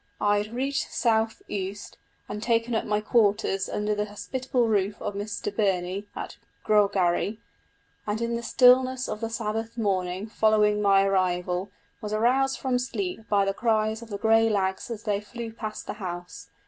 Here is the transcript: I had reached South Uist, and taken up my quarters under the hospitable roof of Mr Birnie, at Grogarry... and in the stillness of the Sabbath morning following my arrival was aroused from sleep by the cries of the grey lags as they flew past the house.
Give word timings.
I 0.19 0.39
had 0.39 0.51
reached 0.51 0.91
South 0.91 1.43
Uist, 1.47 1.95
and 2.27 2.41
taken 2.41 2.73
up 2.73 2.85
my 2.85 3.01
quarters 3.01 3.69
under 3.69 3.93
the 3.93 4.05
hospitable 4.05 4.67
roof 4.67 4.99
of 4.99 5.13
Mr 5.13 5.55
Birnie, 5.55 6.07
at 6.15 6.37
Grogarry... 6.65 7.37
and 8.07 8.19
in 8.19 8.35
the 8.35 8.41
stillness 8.41 9.07
of 9.07 9.21
the 9.21 9.29
Sabbath 9.29 9.77
morning 9.77 10.25
following 10.25 10.81
my 10.81 11.03
arrival 11.03 11.69
was 12.01 12.13
aroused 12.13 12.57
from 12.57 12.79
sleep 12.79 13.29
by 13.29 13.45
the 13.45 13.53
cries 13.53 14.01
of 14.01 14.09
the 14.09 14.17
grey 14.17 14.49
lags 14.49 14.89
as 14.89 15.03
they 15.03 15.21
flew 15.21 15.53
past 15.53 15.85
the 15.85 15.93
house. 15.93 16.47